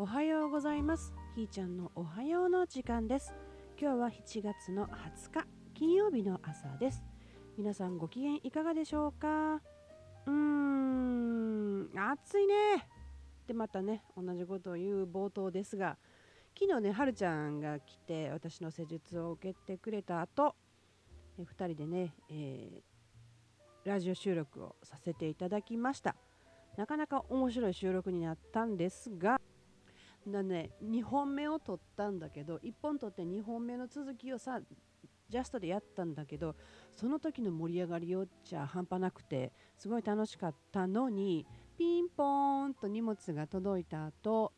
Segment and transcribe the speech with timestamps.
[0.00, 1.12] おはようございます。
[1.34, 3.34] ひーちゃんのおはようの時間です。
[3.76, 7.02] 今日は7月の20日金曜日の朝です。
[7.56, 9.54] 皆さんご機嫌いかがでしょうか？
[9.56, 12.54] うーん暑いね。
[13.48, 15.98] でまたね同じことを言う冒頭ですが
[16.56, 20.54] 昨日ねはるちゃんが来て私の施術を受けてくれた後
[21.40, 26.14] え2人でね、えー、ラジオ収録をさせていただきました。
[26.76, 29.40] なかなか面白い収録になったんですが
[30.32, 34.60] だね2本目を撮ったんだけど1本撮って2本目の続きをさ
[35.28, 36.56] ジャストでやったんだけど
[36.96, 41.46] その時の盛り上がりよっちゃ半端なくてすごい楽しかったのに
[41.76, 44.52] ピンポーンと荷物が届いた後、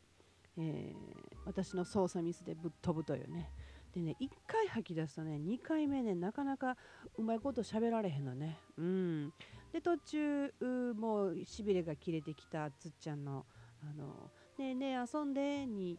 [0.57, 3.51] えー、私の操作ミスでぶっ飛ぶというね。
[3.93, 6.77] でね1回吐き出すとね2回目ねなかなか
[7.17, 8.57] うまいこと喋られへんのね。
[8.77, 9.33] うん。
[9.73, 10.53] で途中
[10.97, 13.45] もうしびれが切れてきたつっちゃんの
[13.83, 15.97] あのねえねえ遊んでに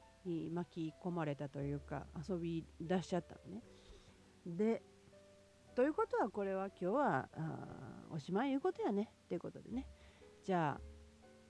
[0.53, 3.63] 巻き込まれたというか遊び出しちゃったのね。
[4.47, 4.83] で
[5.75, 9.11] ということはこれは今日はあおしまいいうことやね。
[9.25, 9.89] っていうことでね。
[10.45, 10.81] じゃあ、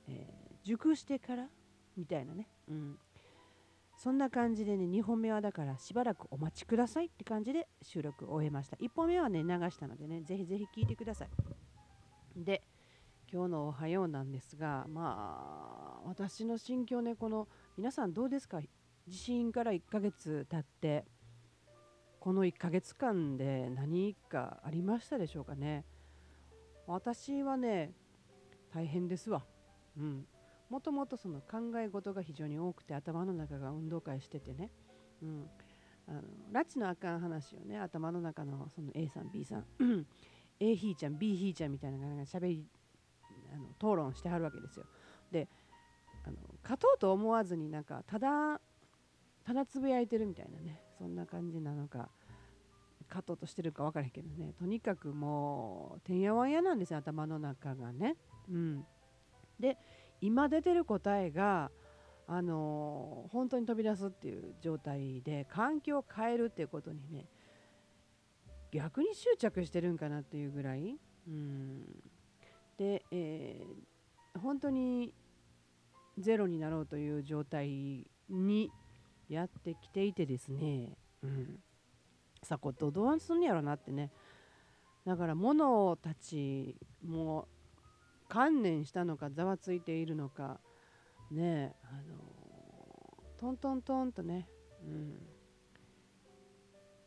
[0.08, 1.48] えー、熟してから
[1.96, 2.98] みたいなね、うん、
[3.98, 7.06] そんな感じでね2本目はだからしばらくお待ちください。
[7.06, 8.76] って感じで収録を終えました。
[8.78, 11.28] 1本目はね流したのでねぜひぜひ聞いてください。
[12.36, 12.62] で
[13.32, 18.60] 今日のおはようなんですがまあ私の心境ねこの皆さんどうですか？
[19.08, 21.06] 地震から1ヶ月経って
[22.20, 25.86] この1ヶ月間で何かありましたでしょうかね？
[26.86, 27.92] 私はね
[28.74, 29.44] 大変ですわ。
[29.96, 30.26] うん。
[30.68, 34.70] もともとその考え事が非常に多くて頭の中が運動会しててね、
[35.22, 35.46] うん、
[36.08, 36.20] あの
[36.52, 39.66] 拉致のあかん話をね頭の中のその A さん B さん
[40.60, 42.66] A ひーちゃん B ひーちゃんみたいなのが喋り
[43.52, 44.86] あの討論してはるわけですよ。
[45.30, 45.48] で
[46.24, 48.60] あの勝とうと思わずになんかただ
[49.44, 52.08] ただつぶやいてるみたいなねそんな感じなのか
[53.08, 58.16] 勝とうとしてるか分からへんけどねとにかくもうてんやわんやなんですよ頭の中がね。
[58.48, 58.86] うん、
[59.58, 59.76] で
[60.20, 61.70] 今出てる答えが
[62.28, 67.26] あの、本当に飛び出すっていう状態で環境を変えるっていうことにね
[68.70, 70.96] 逆に執着してるんかなっていうぐらい、
[71.28, 71.84] うん、
[72.82, 75.14] で、えー、本当に
[76.18, 78.72] ゼロになろうという状態に
[79.28, 81.60] やってきていてですね、うん、
[82.42, 84.10] さこどどうすんねやろなってね。
[85.06, 87.46] だから物たちも
[88.28, 90.60] 観念したのかざわついているのか
[91.30, 92.16] ねあの
[93.38, 94.48] トントントンとね、
[94.84, 95.18] うん、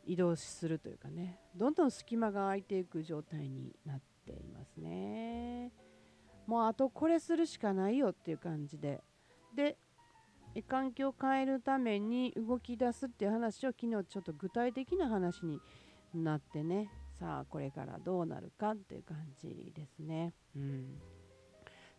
[0.06, 1.38] 移動するというかね。
[1.54, 5.72] どんどん隙間が空いていく状態になってていますね。
[6.46, 9.02] もうあとこれするしかないよっていう感じで。
[9.54, 9.78] で
[10.68, 15.60] 環境を変えるために動き出すっていう話を昨日ちょっと具体的な話に
[16.14, 16.90] なってね。
[17.18, 20.32] さあこれからどうなるかっていう感じですね。
[20.54, 20.98] うん。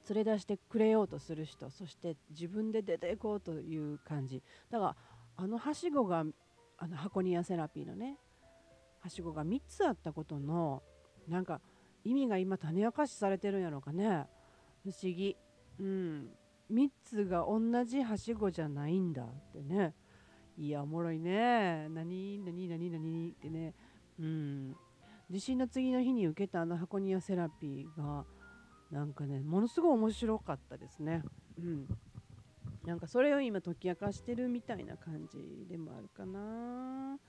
[0.09, 4.41] 連れ出してくれようとする人そして自分で出ていこうという感じ。
[4.69, 4.95] だから
[5.35, 6.23] あのはしごが
[6.77, 8.17] あの箱庭セラピーのね
[8.99, 10.81] はしごが3つあったことの
[11.27, 11.61] なんか
[12.07, 14.25] 意味が今種明かしされてるんやろうかね。
[14.81, 15.35] 不思議。
[15.77, 16.29] うん。
[16.71, 19.93] 3つが同じはしごじゃないんだってね。
[20.57, 21.89] いやおもろいね。
[21.89, 23.73] 何何何何ってね。
[24.19, 24.75] うん。
[25.29, 28.23] 地震の次の日に受けたあの箱庭セラピーが
[28.89, 31.23] なんかねものすごい面白かったですね。
[31.59, 31.87] うん。
[32.85, 37.19] なんかそれを今解き明かしてるみたいな感じでもあるかな。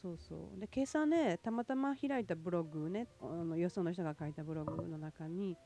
[0.00, 0.60] そうそう。
[0.60, 5.56] で今朝ねたまたま開いたブログねあのよその人が書いたブログの中に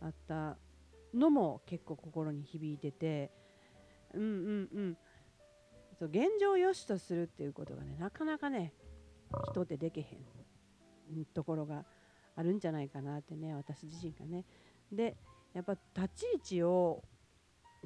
[0.00, 0.56] あった
[1.12, 3.30] のも結構心に響いてて
[4.14, 4.96] うんうんうん。
[5.98, 8.72] そう現状を良しとするっていうことがねなかなかね
[9.50, 11.84] 人ってできへんところが
[12.36, 14.44] あるんじゃないかなってね私自身がね。
[14.90, 15.16] で
[15.52, 17.04] やっぱ立ち位置を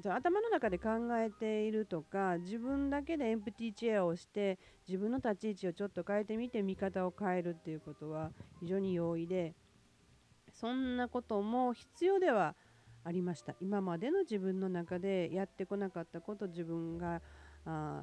[0.04, 8.30] 頭の中で考えているとか自分だけでエンプティーチェアをして自分の立ち位置をちょっと変えてみて見方を変えるっていうことは
[8.60, 9.54] 非常に容易で
[10.52, 12.54] そんなことも必要では
[13.04, 13.54] ありました。
[13.60, 17.22] 今までの自分の中でやってこなかったこと自分が
[17.64, 18.02] あ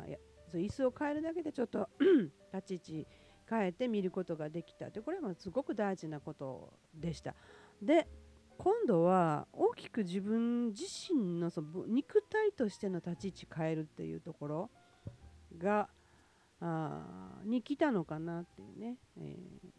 [0.52, 1.90] そう椅子を変えるだけでちょっと
[2.54, 3.08] 立ち位置
[3.48, 7.36] 変えて見ることができたでこれはすごく大事なことでした。
[7.82, 8.08] で
[8.58, 14.70] 今度は大きく自分自身のその肉体としての立ち位置変えるっていうところ
[15.58, 15.90] が
[16.62, 19.70] あに来たのかなっていうね、えー、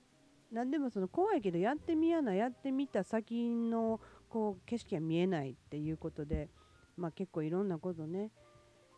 [0.53, 6.49] 何でもその怖いけどやってみやなやってみた先のこう景色が見えないっていうことで、
[6.97, 8.31] まあ、結構いろんなことね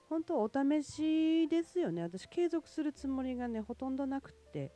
[0.09, 2.03] 本当お試しですよね。
[2.03, 4.73] 私継続するつもりがねほとんどなくって。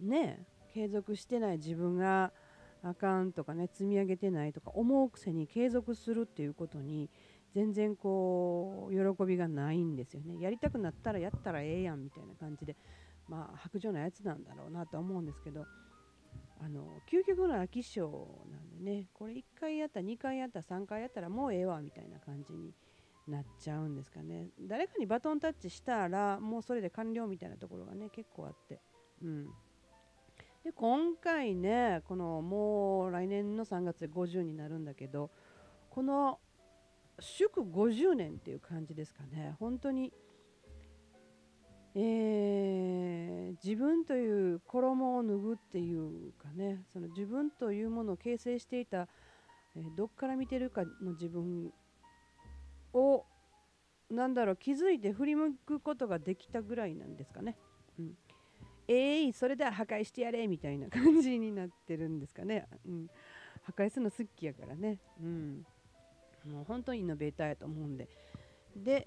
[0.00, 2.32] ね継続してない自分が
[2.84, 7.08] あかんとかね積み上げてないとか思うくせに継続するっていうことに
[7.54, 10.38] 全然こう喜びがないんですよね。
[10.38, 12.76] やりたくなったらやったらええやんみたいな感じで
[13.26, 15.64] まあ白状なやつなんだろうなと思うんですけど
[16.60, 18.02] あの究極の飽き性
[18.50, 22.74] なんでねこれ1回やった2回やった3回やったらもうええわみたいな感じに
[23.28, 24.50] なっちゃうんですかね。
[24.60, 28.82] 誰かにバトンタッチしたらもうそれで完了みたいなところがね結構あって。
[29.22, 29.48] うん。
[30.64, 35.30] で今回ねこのもう来年の3月で50になるんだけど
[35.90, 36.40] この
[37.20, 40.12] 祝50年っていう感じですかね本当に
[41.96, 49.06] えー、自分という衣を脱ぐっていうかねその自分というものを形成していた、
[49.76, 51.72] えー、どっから見てるかの自分
[52.92, 53.24] を
[54.10, 57.56] なんだろう気づいて振り向くことができたぐらいなんですかね。
[57.98, 58.14] うん、
[58.88, 62.66] えい、ー、それでは破壊してやれみたいな感じになってるんですかね。
[62.86, 63.06] うん、
[63.62, 64.98] 破壊するの好きやからね。
[65.20, 65.66] うん、
[66.44, 68.08] もう本当にイノベーターやと思うんで。
[68.76, 69.04] で、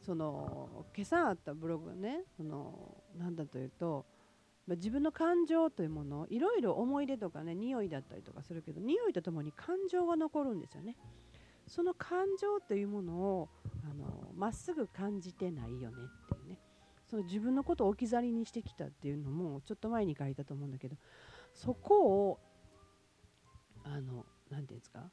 [0.00, 4.06] その今朝あったブログがね、そのなんだというと、
[4.66, 10.96] ま、自分の感情というものいろいろ思い出とかね匂いだったりとかするけど匂いとともに感情が残るんですよね。
[11.66, 13.48] その感情というものを
[13.88, 15.96] あのまっすぐ感じてないよね
[17.10, 20.96] その自分のことを置き去りにしてきたっていうのもちょっと前に書いたと思うんだけど
[21.52, 22.38] そこを
[23.82, 25.10] あの何て言うんですか？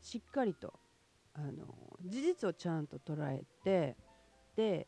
[0.00, 0.72] しっかりと
[1.34, 3.96] あの事実をちゃんと捉えて
[4.54, 4.86] で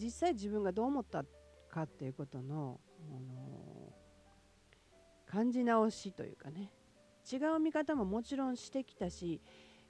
[0.00, 1.24] 実際自分がどう思った
[1.68, 2.80] かっていうことの
[3.10, 3.92] あの
[5.26, 6.72] 感じ直しというかね。
[7.30, 9.40] 違う見方ももちろんしてきたし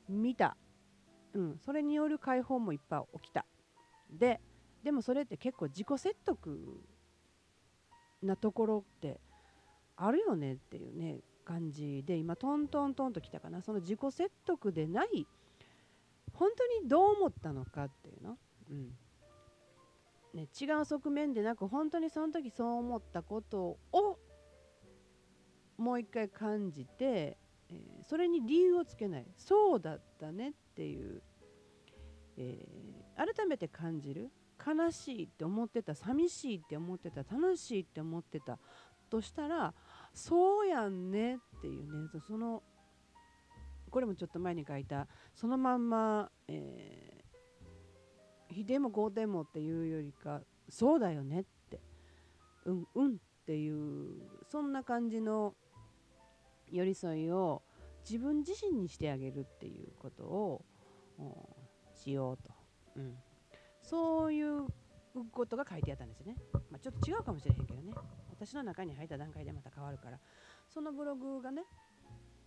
[0.07, 0.57] 見た、
[1.33, 3.47] うん、それによる解放もいっぱい起きた。
[4.11, 4.41] で
[4.82, 6.81] でもそれって結構自己説得
[8.23, 9.20] なところって
[9.96, 13.62] あるよねっていうね感じで今トントントンときたかな。
[13.62, 15.26] その自己説得でない
[16.32, 18.38] 本当にどう思ったのかっていうの、
[18.70, 18.93] うん。
[20.34, 24.19] ね、違う側面でなく本当にその時そう思ったことを
[25.76, 27.37] もう一回感じて、
[27.69, 29.26] えー、それに理由をつけない。
[29.37, 31.23] そうだったねっていう、
[32.38, 34.31] えー、改めて感じる。
[34.64, 38.59] 悲しいって思ってた寂しいって思ってた楽しいって思ってた
[39.11, 39.75] としたら
[40.14, 42.62] そうやんねっていうねその
[43.91, 51.81] これもちょっと前に書いたそのまんま、えー、非でも合点もっていうよりかそうだよねって
[52.64, 53.14] うんうんっ
[53.47, 55.55] ていうそんな感じの
[56.70, 57.62] 寄り添いを
[58.09, 60.64] 自分自身にしてあげるっていうことを
[61.93, 62.50] しようと、
[62.97, 63.14] うん、
[63.82, 64.67] そういう
[65.31, 66.37] ことが書いてあったんですよね、
[66.70, 67.93] まあ、ちょっと違うかもしれへんけどね。
[68.31, 70.19] 私の中に入った段階でまた変わるから。
[70.69, 71.64] そのブログがね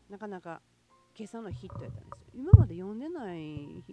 [0.10, 0.62] なかなか
[1.18, 2.26] 今朝のヒットやったんですよ。
[2.34, 3.84] 今まで読んでない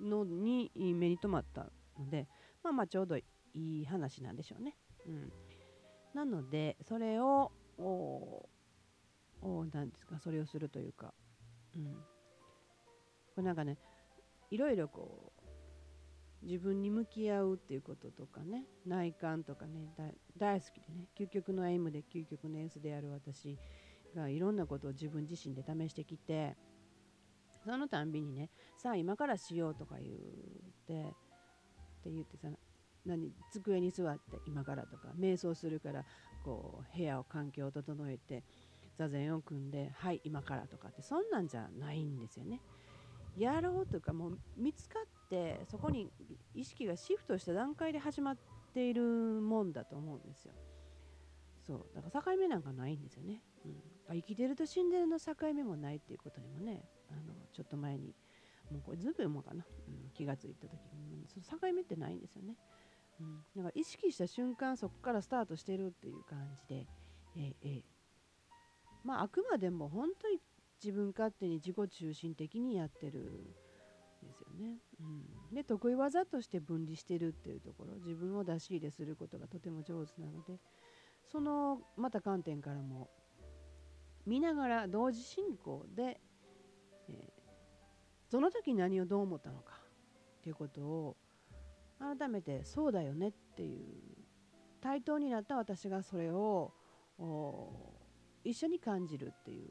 [0.00, 2.26] のに目に留まったので
[2.62, 3.24] まあまあちょうどい
[3.54, 4.76] い話なんでしょうね、
[5.06, 5.32] うん、
[6.14, 7.52] なのでそれを
[9.72, 11.14] 何ですかそれをするというか、
[11.76, 12.00] うん、こ
[13.38, 13.78] れなんかね
[14.50, 15.41] いろいろこう
[16.42, 19.92] 自分に向き合うっていうこととかね内観とかね
[20.36, 23.58] 大好きでね究極の M で究極の S である私
[24.14, 26.56] がいろんなことを自分自身で試してきて
[27.64, 30.12] そのたんびにねさあ今からしようとか言っ
[30.86, 32.48] てって言ってさ
[33.06, 36.04] 何机に座って今からとか瞑想するから
[36.44, 38.42] こう部屋を環境を整えて
[38.98, 42.60] 座禅を組んではい今からとかってそんなんじゃないんですよね。
[43.36, 46.12] やろうとかもう見つかってそこに
[46.54, 48.36] 意識がシフトした段階で始まっ
[48.74, 50.52] ているもんだと思うんですよ。
[51.66, 51.86] そう。
[51.94, 53.40] だから境目なんかないんですよね。
[53.64, 58.14] うん、生きてると死んでるの境目もないっていうことにもねあのちょっと前に
[58.70, 61.26] もうこれずいぶんもかな、うん、気がついた時に。
[61.28, 62.56] その境目ってないんですよね。
[63.20, 66.86] うん、だから意識した瞬間そこからスタートしてるっていう感じで、
[67.36, 67.82] えー、えー、
[69.04, 70.38] まああくまでも本当に
[70.82, 73.54] 自分勝手に自己中心的にやってる
[74.52, 74.78] ね。
[75.00, 75.02] う
[75.52, 80.58] ん、で得意技として分離してるっていうところ自分を出し入れすることがとても上手なので
[81.30, 83.08] そのまた観点からも
[84.26, 86.20] 見ながら同時進行で、
[87.08, 89.72] えー、その時何をどう思ったのか
[90.38, 91.16] っていうことを
[91.98, 93.84] 改めてそうだよねっていう
[94.80, 96.72] 対等になった私がそれを
[98.44, 99.68] 一緒に感じるっていう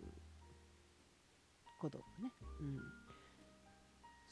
[1.79, 2.79] ことね、うん、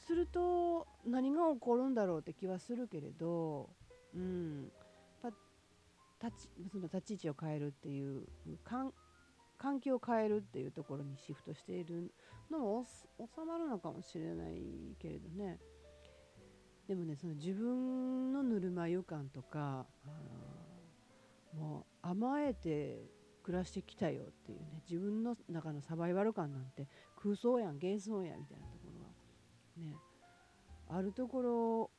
[0.10, 3.70] すると何が起こるんだろうって気はするけれど、
[4.16, 4.72] うん、
[6.20, 8.24] 立ちその立ち位置を変えるっていう
[8.66, 8.92] 環
[9.80, 12.12] 境を変えるっていうところにシフトしている
[12.50, 12.86] のも
[13.20, 14.64] 収まるのかもしれない
[14.98, 15.60] けれどね。
[16.88, 19.86] でもねその自分のぬるま湯感とか
[21.56, 23.04] もう甘えて
[23.44, 28.66] 暮らしてきたよっていうね自分の中のサバイバル感なんて空想やん幻想やんみたいな
[29.80, 29.96] ね。
[30.90, 31.92] あるところ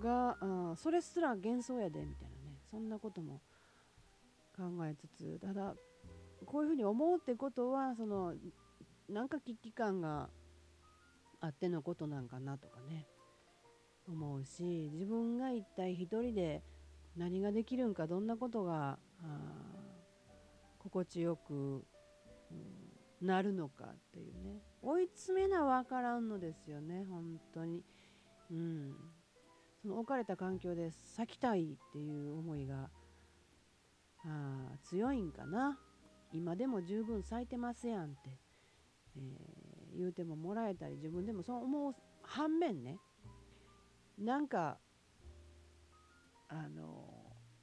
[0.00, 2.58] があそれすら幻想やでみたいなね。
[2.70, 3.40] そんなことも
[4.56, 5.74] 考えつつただ
[6.46, 8.34] こういうふうに思うってことはその
[9.08, 10.28] なんか危機感が
[11.40, 13.06] あってのことなんかなとかね。
[14.08, 16.62] 思うし自分が一体一人で
[17.16, 18.98] 何ができるんかどんなことが
[20.78, 22.79] 心地よく、うん、
[23.20, 24.62] なるのかっていうね。
[24.82, 27.84] 追い詰めな分からんのですよね本当に。
[28.50, 28.94] うん、
[29.82, 32.90] その置かれた環境で咲きたいっていう思いが
[34.24, 35.78] あ強いんかな。
[36.32, 38.38] 今でも十分咲いてますやんって、
[39.16, 42.98] えー、言うてももらえたり自分でもそう思う反面ね。
[44.18, 44.78] なんか
[46.48, 47.04] あの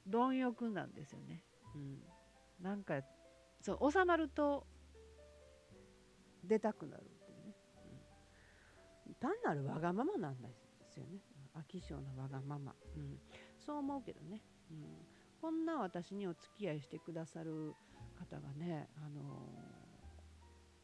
[0.06, 1.42] 貪欲なんですよね。
[1.74, 1.98] うん、
[2.60, 3.00] なんか
[3.60, 4.66] そう収まると
[6.44, 7.54] 出たくなるっていうね、
[9.08, 10.48] うん、単なるわがままなんで
[10.88, 11.20] すよね。
[11.54, 13.18] 飽き性のわがまま、うん、
[13.58, 14.84] そう思うけどね、うん、
[15.40, 17.74] こんな私にお付き合いしてくださる
[18.18, 19.22] 方がね、あの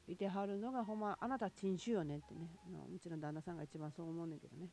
[0.09, 2.51] ー、いてはるのがほんまあなた珍種よねってね。
[2.93, 4.69] うちの旦那さんが一番そう思うねんけどね、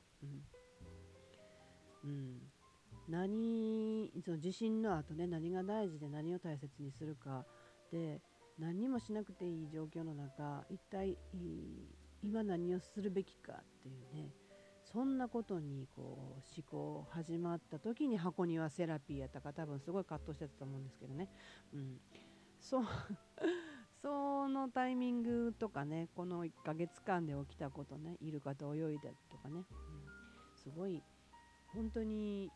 [2.03, 2.41] うん、うん、
[3.07, 7.45] 何その地震の後ね何が大事で何を大切にするか
[7.91, 8.21] で
[8.61, 11.17] 何にもしなくていい状況の中一体
[12.21, 14.29] 今何をするべきかっていうね
[14.83, 21.27] そんなことにこう思考始まった時に箱庭セラピーやったか多分すごい葛藤してたと思うんですけどね、
[21.73, 21.97] うん、
[22.59, 22.83] そう
[23.99, 29.65] そのタイミングとかねこの1ヶ月間で起きたことねイルカと泳いだとかね、うん、
[30.55, 31.01] すごい
[31.73, 32.51] 本当に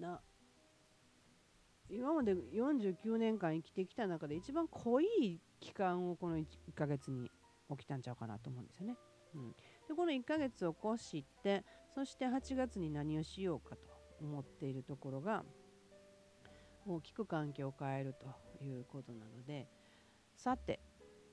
[0.00, 0.22] な
[1.90, 7.30] 今まで49年間生きてきた中で一番濃い期間をこの 1, 1ヶ月に
[7.70, 8.96] 起きたんちゃうかなと思うんですよね。
[9.34, 9.50] うん、
[9.88, 11.64] でこの1ヶ月を越して
[11.94, 13.82] そして8月に何をしようかと
[14.20, 15.44] 思っているところが
[16.86, 19.68] 大きく環境を変えるということなので
[20.36, 20.80] さて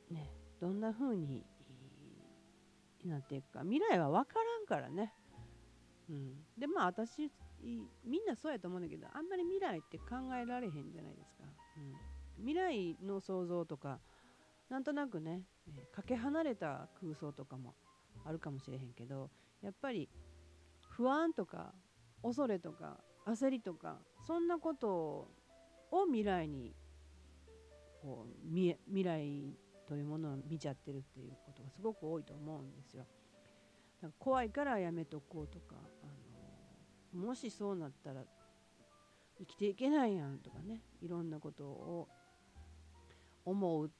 [0.09, 1.45] ねどんな風に
[3.05, 5.13] なっていくか未来は分からんからね。
[6.09, 7.31] うん、でまあ私
[8.03, 11.43] みんなそうやと思うんだけどあんまり未来って考えられへんじゃないですか。
[11.77, 13.99] うん、未来の想像とか
[14.69, 15.41] なんとなくね、
[15.91, 17.75] かけ離れた空想とかも
[18.23, 19.29] あるかもしれへんけど
[19.61, 20.09] やっぱり
[20.89, 21.73] 不安とか
[22.23, 25.27] 恐れとか焦りとかそんなこと
[25.91, 26.73] を未来に
[28.01, 33.05] こう未来というものを見ちゃってるっていうことがすごく多いと思うんですよ。
[34.01, 36.13] か怖いからやめとこうとかあの
[37.13, 38.23] もしそうなったら
[39.39, 42.07] 生きていけないやんとかねいろんなことを
[43.45, 43.91] 思う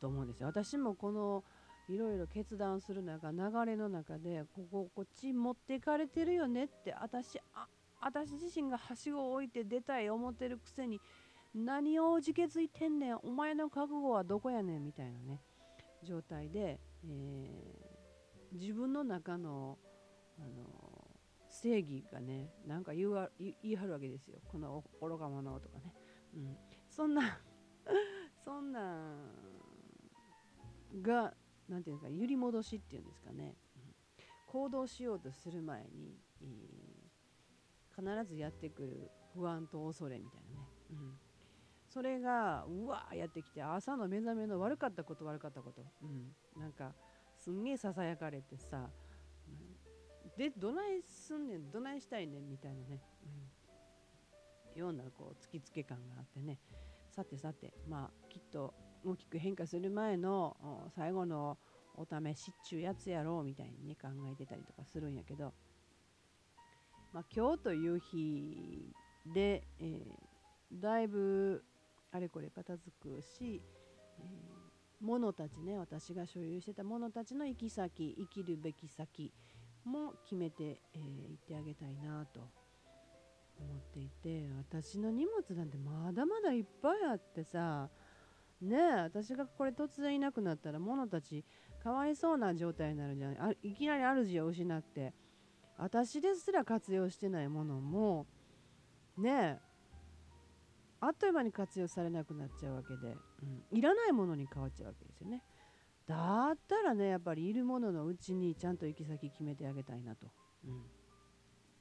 [0.00, 0.48] と思うんですよ。
[0.48, 1.44] 私もこの
[1.88, 7.66] いろいろ決断する中流れの中でこここっち持っていかれてるよねって私あ
[8.00, 11.00] 私自身がはしごを置いて出たい思ってるくせに
[11.54, 15.40] 何を自決いてんねんお前の覚悟はどこやねんみたいなね
[16.02, 19.78] 状態で、えー、自分の中の、
[20.38, 20.81] あの
[21.62, 24.40] 正義がねなんか言わ言い張るわけですよ。
[24.50, 25.94] この愚か者とかね、
[26.34, 26.56] うん、
[26.90, 27.22] そんな
[28.44, 29.16] そんな
[31.00, 31.34] が
[31.68, 33.94] 何て言うんですか揺り戻しっていうんですかね、うん、
[34.46, 41.18] 行動しようとする前に、えー、必ずやってくる不安と恐れみたいなね、うん、
[41.88, 46.92] それがうわーやってきて朝の目覚めの悪かったこと悪かったこと、うん、なんか
[47.36, 48.90] すんげえささやかれてさ、
[50.36, 53.00] でどないすんねんどないしたいねんみたいなね、
[54.74, 56.58] うん、ようなこう突きつけ感があってね。
[57.10, 58.72] さてさてまあきっと
[59.04, 60.56] 大きく変化する前の
[60.96, 61.58] 最後の
[61.96, 65.52] お試しっちゅうやつやろうみたいにね考えてたりとかするんやけど、
[67.12, 68.94] まあ、今日という日
[69.26, 71.62] で、えー、だいぶ
[72.12, 73.60] あれこれ片付くし、
[74.18, 79.32] えー、物たちね私が所有してた物たちの行き先生きるべき先
[79.84, 82.40] も決めてい、えー、ってあげたいなと
[83.58, 87.88] 思っていて私の荷物なんてまだまだいっぱいあってさ
[88.60, 91.44] ねえ私がこれ突然いなくなったら物たち
[91.82, 93.58] かわいそうな状態になるんじゃない。
[93.62, 95.12] いきなり主を失って
[95.76, 98.26] 私ですら活用してないものも
[99.18, 99.72] ねえ
[101.00, 105.42] あっという間に活用されなくなっちゃうわけで、うん、いらないものに変わっちゃうわけですよね。
[106.12, 110.26] だったらねやっぱりいるもののうちにちゃんと行き先決めてあげたいなと、
[110.64, 110.82] うん、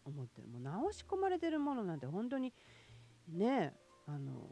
[0.06, 0.48] 思ってる。
[0.48, 2.54] もう直し込まれてるものなんて本当に
[3.28, 3.74] ね
[4.08, 4.48] あの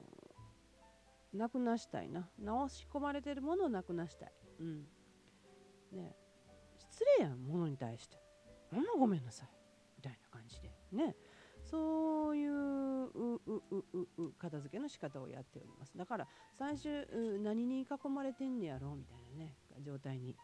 [1.33, 2.27] なくなしたいな。
[2.39, 4.33] 直し込まれてるものをなくなしたい。
[4.59, 4.87] うん。
[5.93, 6.15] ね
[6.77, 8.17] 失礼やんものに対して。
[8.71, 9.49] ほんまごめんなさい。
[9.97, 10.71] みたいな感じで。
[10.91, 11.15] ね。
[11.63, 13.11] そういう
[14.39, 15.95] 片付けの仕方をやっております。
[15.95, 17.05] だから最終
[17.43, 20.35] 何に囲まれてんねやろみたいなね状態に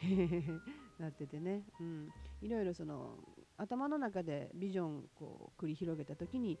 [0.98, 2.08] なっててね、うん、
[2.40, 3.18] いろいろその
[3.56, 6.58] 頭の中でビジョンこう繰り広げた時に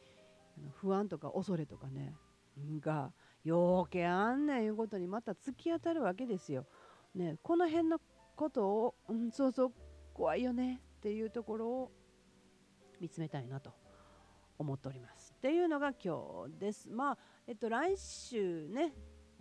[0.74, 2.14] 不安とか恐れとかね
[2.80, 3.12] が
[3.46, 6.66] 余計あんねんいうことにまた突き当たるわけですよ。
[7.14, 8.00] ね、この辺の
[8.34, 9.72] ことを、うん、そうそう
[10.12, 11.92] 怖いよねっていうところを
[13.00, 13.72] 見つめたいなと
[14.58, 15.34] 思っております。
[15.36, 16.88] っていうのが今日です。
[16.88, 18.92] まあ、えっと、来週ね、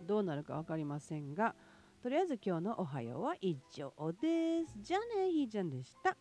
[0.02, 1.56] どうなるか分かりませんが、
[2.06, 4.78] とりあえず今日のおはようは以上です。
[4.80, 6.16] じゃあね、ひーちゃんでした。